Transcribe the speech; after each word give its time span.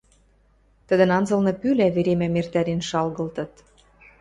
тӹдӹн 0.87 1.09
анзылны 1.17 1.53
пӱлӓ 1.61 1.87
веремӓм 1.95 2.33
эртӓрен 2.39 2.81
шалгылтыт 2.89 3.53